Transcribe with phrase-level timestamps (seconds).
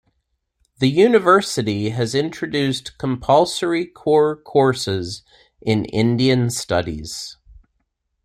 [0.79, 5.21] The university has introduced compulsory core courses
[5.61, 7.37] in Indian studies.